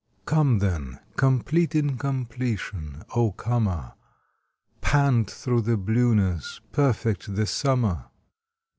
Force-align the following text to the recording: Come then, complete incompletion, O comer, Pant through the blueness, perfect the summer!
Come 0.25 0.57
then, 0.57 0.97
complete 1.15 1.75
incompletion, 1.75 3.03
O 3.15 3.33
comer, 3.33 3.93
Pant 4.81 5.29
through 5.29 5.61
the 5.61 5.77
blueness, 5.77 6.59
perfect 6.71 7.35
the 7.35 7.45
summer! 7.45 8.05